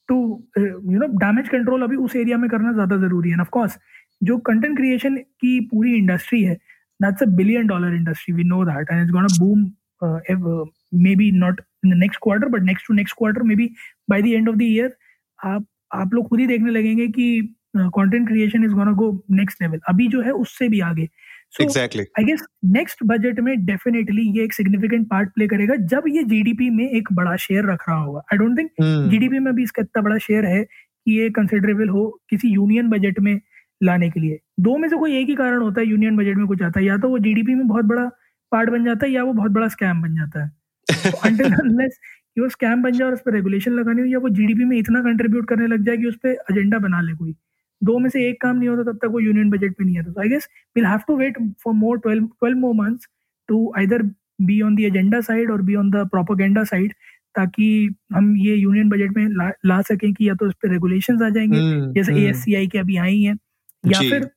to 0.10 0.18
you 0.58 1.00
know 1.00 1.08
damage 1.18 1.50
control 1.50 1.82
अभी 1.84 1.96
उस 1.98 2.16
एरिया 2.16 2.38
में 2.38 2.50
करना 2.50 2.72
ज़्यादा 2.74 2.98
ज़रूरी 2.98 3.30
है। 3.30 3.40
ऑफकोर्स 3.42 3.78
जो 4.24 4.38
कंटेंट 4.46 4.78
क्रिएशन 4.78 5.18
की 5.18 5.60
पूरी 5.72 5.96
इंडस्ट्री 5.96 6.44
है 6.44 6.54
that's 7.00 7.24
a 7.24 7.26
billion 7.36 7.68
dollar 7.68 7.96
industry 7.96 8.34
we 8.36 8.44
know 8.46 8.64
that 8.66 8.92
and 8.92 9.02
it's 9.02 9.12
gonna 9.12 9.28
boom 9.40 9.66
maybe 11.16 11.32
not 11.40 11.62
in 11.86 11.92
the 11.92 11.98
next 11.98 12.20
quarter 12.24 12.48
but 12.50 12.64
next 12.64 12.88
to 12.88 12.94
next 12.94 13.16
quarter 13.18 13.44
maybe 13.56 13.70
by 14.08 14.22
the 14.22 14.28
end 14.28 14.50
of 14.50 14.56
the 14.58 14.62
year 14.62 14.96
आप 15.40 15.66
आप 15.96 16.14
लोग 16.14 16.28
खुद 16.30 16.40
ही 16.40 16.48
देखने 16.48 16.72
लगेंगे 16.72 17.08
कि 17.10 17.28
content 17.78 18.28
creation 18.28 18.64
is 18.66 18.72
gonna 18.74 18.92
go 18.94 19.12
next 19.32 19.62
level 19.62 19.80
अभी 19.90 20.08
जो 20.08 20.22
है 20.22 20.32
उससे 20.34 20.68
भी 20.70 20.80
आगे। 20.82 21.06
So 21.52 21.64
exactly 21.64 22.04
I 22.20 22.24
guess 22.26 22.46
next 22.66 23.04
budget 23.08 23.40
में 23.40 23.66
डेफिनेटली 23.66 24.22
ये 24.38 24.44
एक 24.44 24.54
सिग्निफिकेंट 24.54 25.08
पार्ट 25.10 25.30
प्ले 25.36 25.48
करेगा 25.48 25.76
जब 25.94 26.04
ये 26.08 26.24
जीडीपी 26.24 26.70
में 26.70 26.90
एक 26.90 27.12
बड़ा 27.14 27.36
शेयर 27.38 27.66
रख 27.72 27.84
रहा 27.90 27.98
होगा। 27.98 28.22
आई 28.34 28.38
डोंट 28.38 28.58
थिंक 28.60 28.70
जीडीपी 29.12 29.40
में 29.40 29.54
भी 29.56 29.64
इसका 29.64 29.82
इतना 29.82 30.02
बड़ा 30.04 30.18
शेयर 30.18 30.46
है 30.46 30.64
कि 30.64 31.20
ये 31.20 31.30
कंसिडरेबल 31.32 31.90
हो 31.90 32.08
किसी 32.30 32.50
यूनियन 32.50 32.90
बजट 32.90 33.20
में 33.20 33.40
लाने 33.82 34.10
के 34.10 34.20
लिए। 34.20 34.40
दो 34.60 34.78
में 34.78 34.88
से 34.90 34.96
कोई 34.98 35.18
एक 35.18 35.28
ही 35.30 35.36
कारण 35.36 35.62
होता 35.62 35.82
है 35.82 35.88
यूनियन 35.88 36.18
बजट 36.18 36.38
में 36.38 36.46
कुछ 36.48 36.62
आता 36.64 36.80
है। 36.80 36.86
या 36.86 36.98
तो 36.98 37.10
वो 37.10 37.20
जीडीपी 37.20 37.56
में 37.56 37.68
बहुत 37.68 37.86
बड़ा 37.86 38.06
पार्ट 38.52 38.70
बन 38.70 38.86
जाता 38.86 39.06
है 39.06 39.12
या 39.12 39.24
वो 39.24 39.34
बहुत 39.34 39.52
बड़ा 39.52 39.68
स्कैम 39.68 40.02
बन 40.02 40.16
जाता 40.16 40.44
है। 40.44 40.52
कि 42.38 42.42
वो 42.42 42.48
स्कैम 42.50 42.82
बन 42.84 42.92
जाए 42.92 43.08
और 43.08 43.14
उस 43.14 43.22
पर 43.26 43.34
रेगुलेशन 43.34 43.72
लगानी 43.74 44.02
हो 44.02 44.08
या 44.08 44.20
वो 44.20 44.30
जीडीपी 44.30 44.66
में 44.66 44.78
इतना 44.78 45.00
कंट्रीब्यूट 45.04 45.48
करने 45.50 45.68
लग 45.68 45.86
जाए 45.86 45.98
कि 45.98 46.06
उस 46.06 46.16
पर 46.26 46.30
एजेंडा 46.52 46.80
बना 46.80 47.00
ले 47.02 47.14
कोई। 47.14 47.34
दो 47.82 47.98
में 48.00 48.10
से 48.10 48.28
एक 48.30 48.42
काम 48.42 48.58
नहीं 48.58 48.70
होता 48.70 48.92
तब 48.92 48.98
तक 48.98 49.12
वो 49.12 49.20
यूनियन 49.20 49.50
बजट 49.50 49.74
पे 49.78 49.86
नहीं 49.86 49.98
आता। 50.00 50.22
I 50.22 50.30
guess 50.30 50.48
will 50.76 50.86
have 50.86 51.00
to 51.08 51.18
wait 51.18 51.38
for 51.64 51.74
more 51.74 52.00
twelve 52.00 52.26
twelve 52.26 52.58
more 52.60 52.76
months 52.76 53.08
to 53.50 53.74
either 53.78 54.04
be 54.42 54.62
on 54.62 54.76
the 54.76 54.80
agenda 54.80 55.22
side 55.22 55.52
और 55.52 55.62
be 55.62 55.76
on 55.76 55.90
the 55.92 56.08
propaganda 56.12 56.64
side 56.64 56.94
ताकि 57.36 57.96
हम 58.14 58.36
ये 58.38 58.56
यूनियन 58.56 58.90
बजट 58.90 59.18
में 59.18 59.28
ला, 59.28 59.52
ला 59.66 59.82
सकें 59.82 60.14
कि 60.14 60.30
या 60.30 60.34
तो 60.34 60.48
इस 60.48 60.54
पर 60.54 60.72
रेगुलेशन 60.72 61.24
आ 61.24 61.30
जाएँगे 61.30 61.58
hmm, 61.58 61.94
जैसे 61.96 62.16
ए 62.16 62.30
एस 62.30 62.44
सी 62.44 62.56
आई 62.56 62.68
के 62.68 62.80
अभी 62.80 62.98
आई 62.98 63.22
हैं 63.22 63.38
या 63.86 64.00
फिर 64.00 64.30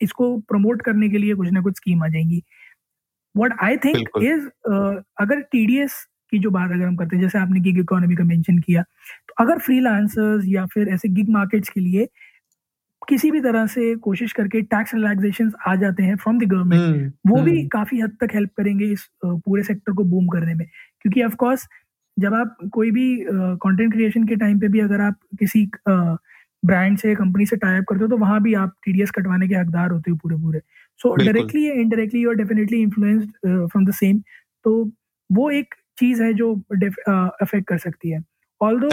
इसको 0.00 0.36
प्रमोट 0.48 0.82
करने 0.82 1.08
के 1.08 1.18
लिए 1.18 1.34
कुछ 1.34 1.50
ना 1.52 1.60
कुछ 1.60 1.76
स्कीम 1.76 2.02
आ 2.04 2.08
जाएँगी। 2.08 2.42
वट 3.34 3.52
आई 3.62 3.76
थिंक 3.84 4.08
इज़ 4.22 4.46
अगर 5.20 5.40
टीडीएस 5.52 6.06
की 6.32 6.38
जो 6.38 6.50
बात 6.50 6.70
अगर 6.70 6.84
हम 6.84 6.96
करते 6.96 7.16
हैं 7.16 7.22
जैसे 7.22 7.38
आपने 7.38 7.60
गिग 7.60 7.78
इकोनॉमी 7.78 8.16
का 8.16 8.24
मेंशन 8.24 8.58
किया 8.58 8.82
तो 9.28 9.44
अगर 9.44 9.58
फ्रीलांसर्स 9.58 10.44
या 10.46 10.66
फिर 10.66 10.88
ऐसे 10.88 11.08
गिग 11.10 11.30
मार्केट्स 11.30 11.68
के 11.68 11.80
लिए 11.80 12.08
किसी 13.02 13.30
भी 13.30 13.40
तरह 13.40 13.66
से 13.66 13.94
कोशिश 13.96 14.32
करके 14.32 14.60
टैक्स 14.64 14.94
रिलैक्सेशन 14.94 15.50
आ 15.66 15.74
जाते 15.76 16.02
हैं 16.02 16.16
फ्रॉम 16.16 16.38
द 16.38 16.44
गवर्नमेंट 16.44 17.12
वो 17.26 17.42
भी 17.42 17.50
हम्म। 17.50 17.68
काफ़ी 17.68 18.00
हद 18.00 18.16
तक 18.20 18.34
हेल्प 18.34 18.50
करेंगे 18.56 18.86
इस 18.86 19.08
पूरे 19.24 19.62
सेक्टर 19.62 19.92
को 19.92 20.04
बूम 20.04 20.26
करने 20.28 20.54
में। 20.54 20.66
क्योंकि 20.66 21.22
ऑफ़ 21.22 21.34
कोर्स 21.36 21.66
जब 22.16 22.34
आप 22.34 22.56
कोई 22.72 22.90
भी 22.90 23.06
कंटेंट 23.30 23.92
क्रिएशन 23.92 24.26
के 24.26 24.36
टाइम 24.36 24.58
पे 24.60 24.68
भी 24.68 24.80
अगर 24.80 25.00
आप 25.00 25.18
किसी 25.38 25.68
ब्रांड 26.62 26.98
से 26.98 27.14
कंपनी 27.14 27.46
से 27.46 27.56
टाइप 27.56 27.84
करते 27.88 28.02
हो 28.02 28.08
तो 28.08 28.16
वहाँ 28.16 28.40
भी 28.42 28.54
आप 28.56 28.74
टीडीएस 28.84 29.10
कटवाने 29.10 29.48
के 29.48 29.54
हकदार 29.54 29.90
होते 29.90 30.10
हो 30.10 30.16
पूरे 30.16 30.36
पूरे 30.36 30.60
सो 31.00 31.14
डायरेक्टली 31.16 31.66
या 31.66 31.74
indirectly 31.74 32.22
you 32.22 32.30
are 32.30 32.36
definitely 32.36 32.80
influenced 32.82 33.30
from 33.44 33.84
the 33.86 33.92
same 33.94 34.18
तो 34.64 34.72
वो 35.30 35.50
एक 35.50 35.74
चीज़ 35.98 36.22
है 36.22 36.32
जो 36.34 36.54
अफेक्ट 37.08 37.66
कर 37.68 37.78
सकती 37.78 38.10
है। 38.10 38.22
ऑल 38.60 38.80
दो 38.80 38.88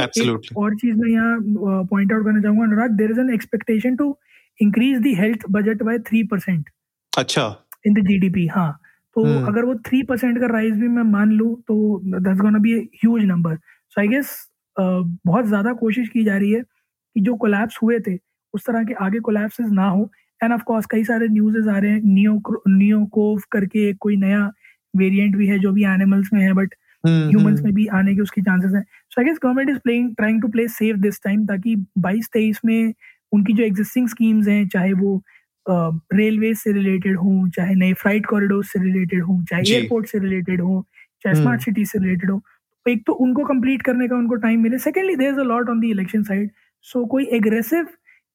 और 0.62 0.76
चीज़ 0.76 0.96
मैं 0.96 1.10
यहाँ 1.10 1.38
पॉइंट 1.86 2.14
आउट 2.14 2.24
करना 2.26 2.42
चाहूँगा 2.42 2.64
Anurag 2.64 2.92
there 2.98 3.12
is 3.12 3.20
an 3.20 3.34
expectation 3.34 3.96
to 3.96 4.18
increase 4.60 4.98
the 5.02 5.14
health 5.16 5.46
budget 5.52 5.84
by 5.84 6.00
three 6.08 6.24
percent 6.24 6.70
अच्छा। 7.14 7.46
इन 7.88 7.94
द 7.94 8.06
जीडीपी 8.08 8.48
हाँ। 8.48 8.72
तो 9.16 9.22
hmm. 9.22 9.48
अगर 9.48 9.66
वो 9.66 9.76
थ्री 9.86 10.02
परसेंट 10.04 10.40
का 10.40 10.48
राइज 10.48 10.74
भी 10.80 10.88
मैं 10.88 11.04
मान 11.12 11.32
लू 11.32 11.54
तो 11.68 11.76
that's 12.06 12.40
gonna 12.40 12.60
be 12.60 12.74
huge 13.04 13.24
number 13.24 13.56
so 13.56 14.02
I 14.02 14.08
guess 14.08 14.32
बहुत 14.78 15.46
ज़्यादा 15.46 15.74
कोशिश 15.74 16.10
की 16.10 16.24
जा 16.24 16.38
रही 16.38 16.52
है 16.52 16.62
कि 16.62 17.22
जो 17.22 17.36
कोलैप्स 17.36 17.78
हुए 17.84 18.00
थे 18.08 18.18
उस 18.54 18.66
तरह 18.66 18.84
के 18.84 18.94
आगे 19.06 19.20
कोलैप्सेस 19.20 19.70
ना 19.72 19.88
हो। 19.90 20.10
एंड 20.42 20.54
ऑफ़ 20.54 20.64
कोर्स 20.64 20.86
कई 20.92 21.04
सारे 21.04 21.28
न्यूज़ 21.28 21.70
आ 21.70 21.78
रहे 21.78 21.92
हैं 21.92 22.02
नियो 22.06 22.34
नियोकोव 22.68 23.42
करके 23.52 23.94
कोई 23.94 24.16
नया 24.18 24.50
वेरिएंट 24.94 25.36
भी 25.36 25.48
है 25.48 25.60
जो 25.60 25.72
भी 25.72 25.84
एनिमल्स 25.86 26.34
में 26.34 26.42
है 26.42 26.54
बट 26.54 26.76
ह्यूमंस 27.06 27.60
हम्म, 27.60 27.64
में 27.64 27.74
भी 27.74 27.86
आने 27.94 28.16
के 28.16 28.22
उसके 28.22 28.42
चांसेस 28.42 28.74
हैं। 28.74 28.84
So 28.84 29.22
I 29.22 29.26
guess 29.26 29.38
government 29.44 29.70
is 29.70 29.78
playing 29.80 30.16
trying 30.16 30.42
to 30.42 30.48
play 30.48 30.68
safe 30.70 30.98
this 30.98 31.22
time 31.24 31.46
ताकि 31.46 31.76
22 32.00 32.30
23 32.36 32.60
में 32.66 32.94
उनकी 33.32 33.54
जो 33.54 33.64
एग्जिस्टिंग 33.64 34.08
स्कीम्स 34.10 34.48
हैं 34.48 34.68
चाहे 34.68 34.94
वो 34.94 35.22
रेलवे 35.66 36.54
से 36.54 36.72
रिलेटेड 36.72 37.18
हों 37.18 37.50
चाहे 37.50 37.76
नए 37.76 37.94
फ़्लाइट 37.94 38.26
कॉरिडोर 38.26 38.64
से 38.66 38.80
रिलेटेड 38.80 39.24
हों 39.24 39.44
चाहे 39.44 39.64
एयरपोर्ट 39.74 40.08
से 40.08 40.20
रिलेटेड 40.20 40.62
हों 40.62 40.82
चाहे 41.24 41.36
स्मार्ट 41.36 41.62
सिटी 41.62 41.82
हम्म। 41.82 41.90
से 41.90 42.00
रिलेटेड 42.00 42.32
हो 42.32 42.42
एक 42.86 43.04
तो 43.08 43.14
उनको 43.26 43.44
कंप्लीट 43.46 43.82
करने 43.82 44.08
का 44.08 44.16
उनको 44.16 44.36
टाइम 44.42 44.62
मिले। 44.64 44.78
Secondly 44.80 45.16
there 45.16 45.34
is 45.34 45.40
a 45.40 45.44
lot 45.44 45.70
on 45.70 45.80
the 45.80 45.84
election 45.86 46.24
side 46.24 46.50
so 46.88 47.06
कोई 47.06 47.26
एग्रेसिव 47.34 47.86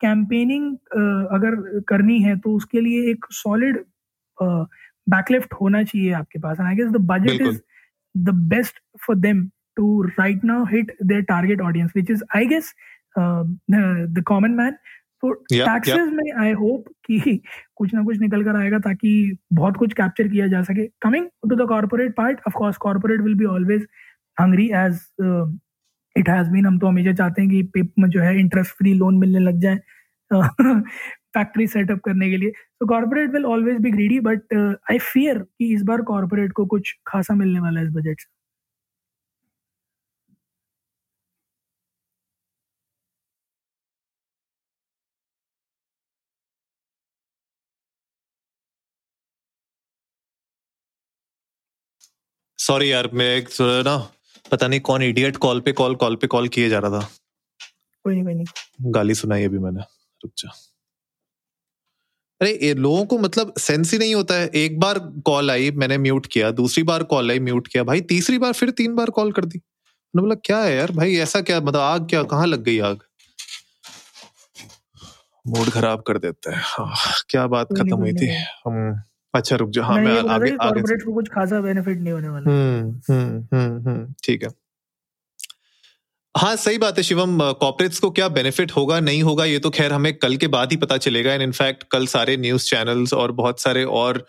कैंपेनिंग 0.01 0.73
अगर 1.35 1.81
करनी 1.89 2.19
है 2.23 2.37
तो 2.39 2.55
उसके 2.57 2.81
लिए 2.81 3.11
एक 3.11 3.27
सॉलिड 3.33 3.79
बैकलिफ्ट 5.07 5.55
होना 5.61 5.83
चाहिए 5.83 6.13
आपके 6.13 6.39
पास। 6.39 6.61
I 6.61 6.75
guess 6.77 6.91
the 6.91 6.97
budget 7.07 7.41
is 7.43 7.59
the 8.15 8.35
best 8.49 8.81
for 9.07 9.17
them 9.17 9.49
to 9.77 10.03
right 10.03 10.45
now 10.45 10.65
hit 10.65 10.93
their 11.05 11.23
target 11.23 11.61
audience 11.61 11.93
which 11.97 12.11
is 12.11 12.23
I 12.37 12.47
guess 12.47 12.73
the 13.19 14.23
common 14.27 14.51
man 14.51 14.77
तो 15.23 15.33
टैक्सेस 15.53 16.11
में 16.13 16.33
आई 16.41 16.53
होप 16.53 16.85
कि 17.07 17.41
कुछ 17.77 17.95
ना 17.95 18.03
कुछ 18.03 18.19
निकल 18.19 18.45
कर 18.45 18.57
आएगा 18.57 18.79
ताकि 18.79 19.11
बहुत 19.53 19.77
कुछ 19.77 19.93
कैप्चर 19.93 20.29
किया 20.29 20.47
जा 20.47 20.63
सके। 20.63 20.87
Coming 21.03 21.27
to 21.51 21.57
the 21.57 21.69
corporate 21.69 22.15
part 22.17 22.41
of 22.49 22.55
course 22.55 22.77
corporate 22.77 23.21
will 23.21 23.35
be 23.35 23.45
always 23.45 23.87
hungry 24.41 24.67
as 24.77 25.01
it 26.17 26.29
has 26.29 26.51
been 26.51 26.67
हम 26.67 26.79
तो 26.79 26.87
हमेशा 26.87 27.13
चाहते 27.13 27.43
हैं 27.43 27.51
कि 27.51 27.63
पिप 27.75 27.93
में 27.99 28.09
जो 28.11 28.21
है 28.21 28.39
इंटरेस्ट 28.41 28.77
फ्री 28.79 28.95
लोन 28.95 29.19
मिलने 29.19 29.39
लग 29.39 29.61
जाए। 29.61 29.79
फैक्ट्री 31.35 31.67
सेटअप 31.69 32.01
करने 32.05 32.31
के 32.31 32.37
लिए। 32.37 32.51
तो 32.51 32.87
corporate 32.87 33.31
will 33.33 33.47
always 33.47 33.79
be 33.83 33.91
greedy 33.91 34.21
but 34.23 34.55
I 34.91 34.99
fear 34.99 35.39
कि 35.39 35.75
इस 35.75 35.83
बार 35.85 36.03
कॉर्पोरेट 36.13 36.53
को 36.53 36.67
कुछ 36.67 36.95
खासा 37.07 37.35
मिलने 37.35 37.61
वाला 37.61 37.81
है 37.81 37.87
इस 37.87 37.93
बजट 37.95 38.21
से। 38.21 38.29
सॉरी 52.59 52.91
यार 52.93 53.09
मैं 53.15 53.27
एक 53.37 53.49
ना 53.87 53.97
पता 54.53 54.67
नहीं 54.69 54.81
कौन 54.81 55.03
इडियट 55.03 55.37
कॉल 55.37 55.61
पे 55.61 55.73
कॉल 55.73 55.95
कॉल 55.97 56.17
पे 56.17 56.27
कॉल 56.27 56.49
किए 56.49 56.69
जा 56.69 56.79
रहा 56.79 57.01
था। 57.01 57.09
कोई 58.05 58.15
नहीं 58.15 58.25
कोई 58.25 58.35
नहीं। 58.35 58.93
गाली 58.93 59.15
सुनाई 59.15 59.45
अभी 59.45 59.59
मैंने 59.59 59.81
रुक 60.21 60.33
जा। 60.39 60.51
अरे 62.41 62.59
ये 62.63 62.75
लोगों 62.75 63.05
को 63.05 63.19
मतलब 63.19 63.55
सेंस 63.59 63.93
ही 63.93 63.99
नहीं 63.99 64.15
होता 64.15 64.35
है। 64.35 64.51
एक 64.55 64.81
बार 64.81 64.99
कॉल 64.99 65.51
आई 65.51 65.71
मैंने 65.71 65.99
म्यूट 65.99 66.27
किया 66.27 66.51
दूसरी 66.51 66.83
बार 66.83 67.03
कॉल 67.03 67.31
आई 67.31 67.39
म्यूट 67.39 67.69
किया। 67.69 67.85
भाई 67.85 68.01
तीसरी 68.01 68.39
बार 68.39 68.53
फिर 68.53 68.71
तीन 68.71 68.95
बार 68.95 69.11
कॉल 69.11 69.33
कर 69.33 69.45
दी। 69.45 69.59
मैंने 69.59 70.23
बोला 70.23 70.35
क्या 70.35 70.59
है 70.59 70.77
यार? 70.77 70.93
भाई 70.93 71.17
ऐसा 71.17 71.41
क्या? 71.41 71.61
मतलब 71.61 71.81
आग 71.81 72.09
क्या? 72.09 72.23
कहाँ 72.23 72.47
लग 72.47 72.63
गई 72.63 72.79
आग? 72.79 72.99
मूड 75.47 75.71
खराब 75.71 76.03
कर 76.03 76.19
देता 76.19 76.57
है। 76.57 76.63
हाँ, 76.63 76.95
क्या 77.29 77.47
बात 77.47 77.69
खत्म 77.77 77.97
हुई 77.97 78.13
थी। 78.13 78.29
हम 78.67 79.03
अच्छा 79.35 79.57
रुक 79.57 79.71
जाओ। 79.71 79.85
हाँ 79.85 80.01
मैं 80.01 80.19
आगे 80.19 80.57
आगे 80.61 80.97
को 80.97 81.15
कुछ 81.15 81.29
खासा 81.29 81.61
बेनिफिट 81.61 81.99
नहीं 81.99 82.13
होने 82.13 82.29
वाला। 82.29 82.51
हम्म 82.51 83.01
हम्म 83.11 83.57
हम्म 83.57 83.89
हम्म 83.89 84.15
ठीक 84.25 84.43
है। 84.43 84.49
हाँ 86.35 86.55
सही 86.57 86.79
बात 86.79 86.99
है 86.99 87.03
शिवम। 87.03 87.39
कॉर्पोरेट्स 87.61 87.99
को 87.99 88.11
क्या 88.11 88.27
बेनिफिट 88.29 88.73
होगा, 88.73 88.99
नहीं 89.01 89.23
होगा, 89.23 89.45
ये 89.45 89.59
तो 89.59 89.71
खैर 89.71 89.93
हमें 89.93 90.13
कल 90.15 90.37
के 90.37 90.47
बाद 90.49 90.71
ही 90.73 90.77
पता 90.77 90.97
चलेगा। 90.97 91.33
एंड 91.33 91.43
इनफैक्ट 91.43 91.83
कल 91.93 92.07
सारे 92.07 92.37
न्यूज़ 92.37 92.65
चैनल्स 92.67 93.13
और 93.15 93.33
बहुत 93.33 93.61
सारे 93.61 93.83
और 93.85 94.25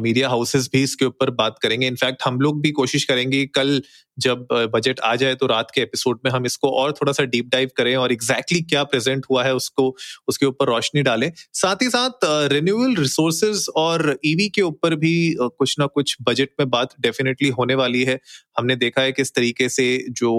मीडिया 0.00 0.28
हाउसेस 0.28 0.68
भी 0.72 0.82
इसके 0.82 1.04
ऊपर 1.04 1.30
बात 1.32 1.58
करेंगे। 1.62 1.86
इनफैक्ट 1.86 2.22
हम 2.24 2.40
लोग 2.40 2.60
भी 2.62 2.70
कोशिश 2.72 3.04
करेंगे 3.04 3.44
कल 3.54 3.80
जब 4.18 4.46
बजट 4.74 5.00
आ 5.00 5.14
जाए 5.16 5.34
तो 5.34 5.46
रात 5.46 5.70
के 5.74 5.80
एपिसोड 5.80 6.18
में 6.24 6.30
हम 6.32 6.46
इसको 6.46 6.70
और 6.70 6.92
थोड़ा 6.92 7.12
सा 7.12 7.22
डीप 7.24 7.48
डाइव 7.52 7.70
करें 7.76 7.94
और 7.96 8.12
एग्जैक्टली 8.12 8.58
exactly 8.58 8.70
क्या 8.70 8.82
प्रेजेंट 8.84 9.26
हुआ 9.30 9.44
है 9.44 9.54
उसको 9.54 9.96
उसके 10.28 10.46
ऊपर 10.46 10.66
रोशनी 10.66 11.02
डालें। 11.02 11.30
साथ 11.52 11.82
ही 11.82 11.88
साथ 11.88 12.24
रिन्यूएबल 12.52 12.94
रिसोर्सेज 13.02 13.66
और 13.76 14.18
ईवी 14.24 14.48
के 14.48 14.62
ऊपर 14.62 14.94
भी 14.96 15.14
कुछ 15.40 15.74
ना 15.78 15.86
कुछ 15.86 16.16
बजट 16.28 16.50
में 16.60 16.68
बात 16.70 16.94
डेफिनेटली 17.00 17.48
होने 17.48 17.74
वाली 17.74 18.02
है। 18.04 18.18
हमने 18.58 18.76
देखा 18.76 19.02
है 19.02 19.12
किस 19.12 19.34
तरीके 19.34 19.68
से 19.68 19.84
जो 20.10 20.32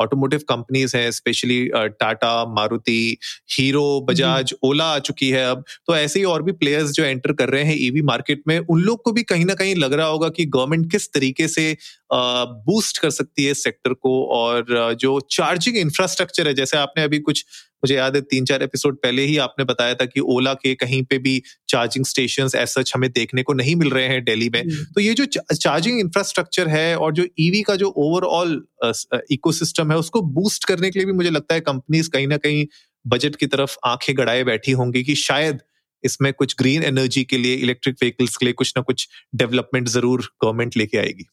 ऑटोमोटिव 0.00 0.40
कंपनीज़ 0.48 0.96
हैं 0.96 1.10
स्पेशली 1.10 1.64
टाटा 1.74 2.34
मारुति 2.48 3.16
हीरो 3.52 4.00
बजाज 4.00 4.54
ओला 4.62 4.84
आ 4.84 4.98
चुकी 4.98 5.28
है 5.30 5.44
अब। 5.50 5.64
तो 5.86 5.96
ऐसे 5.96 6.18
ही 6.18 6.24
और 6.24 6.42
भी 6.42 6.52
प्लेयर्स 6.52 6.90
जो 6.90 7.04
एंटर 7.04 7.32
कर 7.32 7.48
रहे 7.48 7.62
हैं 7.62 7.76
ईवी 7.78 8.02
मार्केट 8.02 8.42
में 8.48 8.58
उन 8.58 8.80
लोग 8.80 9.02
को 9.04 9.12
भी 9.12 9.22
कहीं 9.22 9.44
ना 9.44 9.54
कहीं 9.54 9.74
लग 9.76 9.92
रहा 9.92 10.06
होगा 10.06 10.28
कि 10.28 10.44
गवर्नमेंट 10.46 10.90
किस 10.90 11.12
तरीके 11.12 11.48
से 11.48 11.76
बूस्ट 12.12 12.98
कर 13.06 13.10
सकती 13.12 13.44
है 13.44 13.54
सेक्टर 13.56 13.92
को 14.02 14.18
और 14.32 14.94
जो 15.00 15.18
चार्जिंग 15.30 15.76
इंफ्रास्ट्रक्चर 15.78 16.48
है 16.48 16.54
जैसे 16.54 16.76
आपने 16.76 17.04
अभी 17.04 17.18
कुछ 17.20 17.44
मुझे 17.84 17.94
याद 17.94 18.14
है 18.16 18.20
तीन 18.22 18.44
चार 18.44 18.62
एपिसोड 18.62 18.96
पहले 18.96 19.22
ही 19.22 19.36
आपने 19.38 19.64
बताया 19.64 19.94
था 19.94 20.04
कि 20.04 20.20
ओला 20.34 20.52
के 20.54 20.74
कहीं 20.74 21.02
पे 21.02 21.18
भी 21.18 21.34
चार्जिंग 21.68 22.04
स्टेशन 22.04 22.48
ऐसा 22.56 22.82
हमें 22.94 23.10
देखने 23.10 23.42
को 23.42 23.52
नहीं 23.52 23.74
मिल 23.76 23.90
रहे 23.90 24.06
हैं 24.08 24.24
दिल्ली 24.24 24.48
में। 24.48 24.62
तो 24.94 25.00
ये 25.00 25.14
जो 25.14 25.24
चार्जिंग 25.26 26.00
इंफ्रास्ट्रक्चर 26.00 26.68
है 26.68 26.96
और 26.96 27.12
जो 27.12 27.26
ईवी 27.40 27.62
का 27.62 27.76
जो 27.76 27.92
ओवरऑल 27.98 28.56
इकोसिस्टम 29.30 29.92
है 29.92 29.98
उसको 29.98 30.22
बूस्ट 30.32 30.64
करने 30.64 30.90
के 30.90 30.98
लिए 30.98 31.06
भी 31.06 31.12
मुझे 31.12 31.30
लगता 31.30 31.54
है 31.54 31.60
कंपनीज़ 31.60 32.10
कहीं 32.10 32.26
ना 32.26 32.36
कहीं 32.38 32.66
बजट 33.04 33.36
की 33.36 33.46
तरफ़ 33.46 33.76
आँखें 33.84 34.16
गड़ाए 34.18 34.44
बैठी 34.44 34.72
होंगी 34.72 35.04
कि 35.04 35.14
शायद 35.20 35.60
इसमें 36.04 36.32
कुछ 36.32 36.54
ग्रीन 36.58 36.82
एनर्जी 36.84 37.24
के 37.24 37.38
लिए 37.38 37.54
इलेक्ट्रिक 37.56 37.96
व्हीकल्स 38.02 38.36
के 38.36 38.46
लिए 38.46 38.52
कुछ 38.54 38.72
ना 38.76 38.82
कुछ 38.82 39.08
डेवलपमेंट 39.34 39.88
ज़रूर 39.88 40.30
गवर्नमेंट 40.42 40.76
लेके 40.76 40.98
आएगी। 40.98 41.26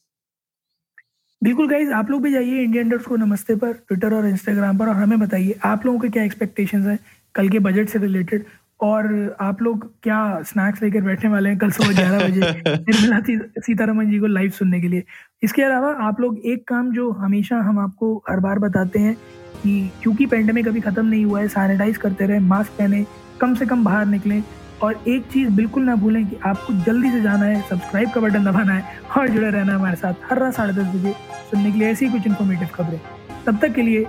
बिल्कुल 1.43 1.67
गाइज़ 1.69 1.91
आप 1.91 2.11
लोग 2.11 2.21
भी 2.23 2.31
जाइए 2.31 2.59
इंडियन 2.63 2.89
डॉट्स 2.89 3.05
को 3.05 3.15
नमस्ते 3.15 3.55
पर 3.55 3.71
ट्विटर 3.73 4.13
और 4.13 4.25
इंस्टाग्राम 4.27 4.77
पर 4.77 4.87
और 4.87 4.95
हमें 4.95 5.19
बताइए 5.19 5.55
आप 5.65 5.85
लोगों 5.85 5.99
के 5.99 6.09
क्या 6.09 6.23
एक्सपेक्टेशंस 6.23 6.85
हैं 6.87 6.99
कल 7.35 7.49
के 7.49 7.59
बजट 7.59 7.89
से 7.89 7.99
रिलेटेड 7.99 8.45
और 8.81 9.35
आप 9.41 9.61
लोग 9.61 9.85
क्या 10.03 10.19
स्नैक्स 10.41 10.83
लेकर 10.83 11.01
बैठने 11.01 11.29
वाले 11.29 11.49
हैं 11.49 11.57
कल 11.57 11.71
सुबह 11.71 11.93
ग्यारह 11.95 12.27
बजे 12.27 12.39
निर्मला 12.67 13.19
सीतारमन 13.61 14.11
जी 14.11 14.19
को 14.19 14.25
लाइव 14.25 14.49
सुनने 14.49 14.81
के 14.81 14.87
लिए? 14.87 15.03
इसके 15.43 15.61
अलावा 15.61 15.91
आप 16.07 16.21
लोग 16.21 16.39
एक 16.45 16.67
काम 16.67 16.91
जो 16.91 17.11
हमेशा 17.11 17.57
हम 17.57 17.79
आपको 17.79 18.15
हर 18.29 18.39
बार 18.39 18.59
बताते 18.59 18.99
हैं 18.99 19.15
कि 19.63 19.91
क्योंकि 20.03 20.25
पेंडेमिक 20.25 20.67
अभी 20.67 20.79
खत्म 20.79 21.05
नहीं 21.05 21.25
हुआ 21.25 21.39
है 21.39 21.47
सैनिटाइज 21.47 21.97
करते 21.97 22.25
रहे 22.25 22.39
मास्क 22.39 22.71
पहने 22.71 23.05
कम 23.41 23.55
से 23.55 23.65
कम 23.65 23.83
बाहर 23.83 24.05
निकलें 24.05 24.43
और 24.83 25.03
एक 25.07 25.27
चीज़ 25.33 25.49
बिल्कुल 25.57 25.83
ना 25.83 25.95
भूलें 25.95 26.25
कि 26.27 26.35
आपको 26.45 26.73
जल्दी 26.85 27.11
से 27.11 27.21
जाना 27.21 27.45
है 27.45 27.61
सब्सक्राइब 27.69 28.09
का 28.11 28.21
बटन 28.21 28.45
दबाना 28.45 28.73
है 28.73 28.97
और 29.17 29.27
जुड़े 29.29 29.49
रहना 29.49 29.75
हमारे 29.75 29.95
साथ 29.95 30.31
हर 30.31 30.39
रात 30.39 30.53
साढ़े 30.55 30.73
दस 30.73 30.87
बजे 30.95 31.13
सुनने 31.51 31.71
के 31.71 31.79
लिए 31.79 31.91
ऐसी 31.91 32.09
कुछ 32.09 32.27
इन्फॉर्मेटिव 32.27 32.67
खबरें। 32.73 32.99
तब 33.45 33.59
तक 33.61 33.73
के 33.75 33.81
लिए 33.81 34.05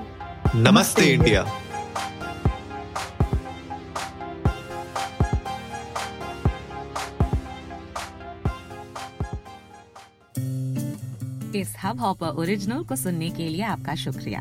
नमस्ते 0.56 1.12
इंडिया। 1.12 1.46
इस 11.56 11.74
हब 11.82 12.00
हॉपर 12.00 12.40
ओरिजिनल 12.42 12.82
को 12.84 12.96
सुनने 12.96 13.28
के 13.30 13.48
लिए 13.48 13.62
आपका 13.64 13.94
शुक्रिया। 13.94 14.40